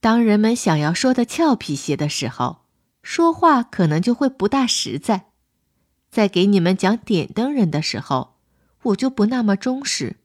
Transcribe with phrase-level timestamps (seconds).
[0.00, 2.62] 当人们想要说的俏皮些的时候，
[3.02, 5.26] 说话可能就会不大实在。
[6.10, 8.36] 在给你们讲点灯人的时候，
[8.82, 10.16] 我就不那么忠实，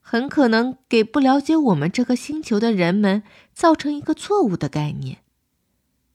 [0.00, 5.18] 很可能给不了解我们这个星球的人们造成一个错误的概念。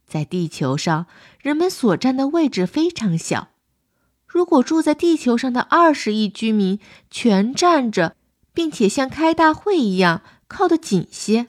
[0.07, 1.07] 在地球上，
[1.41, 3.49] 人们所占的位置非常小。
[4.27, 6.79] 如果住在地球上的二十亿居民
[7.09, 8.15] 全站着，
[8.53, 11.47] 并且像开大会一样靠得紧些，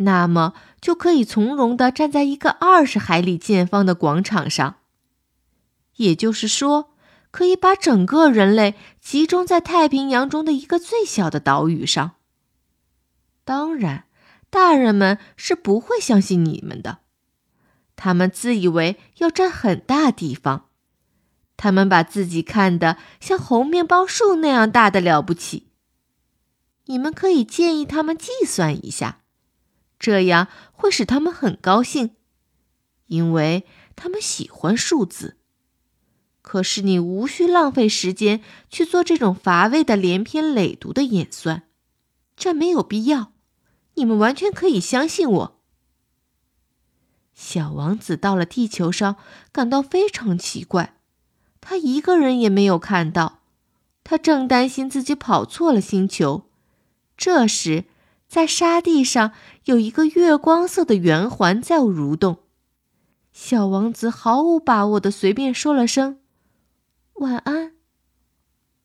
[0.00, 4.76] 那么就可以从容地站在一个二十海里见方的广场上。
[5.96, 6.94] 也就是说，
[7.30, 12.12] 可以把整个人类集中在太平洋中的一个最小的岛屿上。
[13.44, 14.04] 当然，
[14.48, 16.98] 大人们是不会相信你们的，
[17.96, 20.66] 他们自以为要占很大地方。
[21.56, 25.68] 他们把自己看得像猴面包树那样大的了不起。
[26.86, 29.19] 你们可以建议他们计算一下，
[30.00, 32.16] 这样会使他们很高兴，
[33.06, 33.64] 因为
[33.94, 35.36] 他们喜欢数字。
[36.42, 41.64] 可是你无需浪费时间去做这种乏味的连篇累牍的演算，
[42.34, 43.32] 这没有必要。
[43.94, 45.60] 你们完全可以相信我。
[47.34, 49.16] 小王子到了地球上，
[49.52, 50.96] 感到非常奇怪。
[51.60, 53.40] 他一个人也没有看到，
[54.02, 56.48] 他正担心自己跑错了星球。
[57.18, 57.84] 这时，
[58.30, 59.32] 在沙地上
[59.64, 62.44] 有一个月光色的圆环在蠕动。
[63.32, 66.20] 小王子毫无把握的随便说了声
[67.14, 67.74] “晚安”。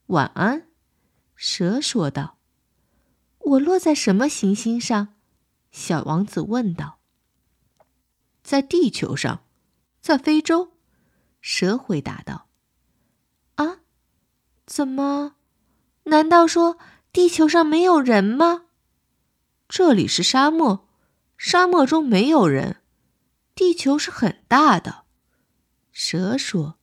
[0.08, 0.68] 晚安，
[1.36, 2.40] 蛇说道。
[3.38, 5.10] “我落在什么行星上？”
[5.70, 6.98] 小王子问道。
[8.42, 9.44] “在地球上，
[10.02, 10.72] 在非洲。”
[11.40, 12.48] 蛇回答道。
[13.58, 13.82] 啊，
[14.66, 15.36] 怎么？
[16.06, 16.80] 难道说
[17.14, 18.65] 地球上没有人吗？
[19.68, 20.88] 这里是沙漠，
[21.38, 22.78] 沙漠中没有人。
[23.56, 25.06] 地球是很大的，
[25.92, 26.78] 蛇说。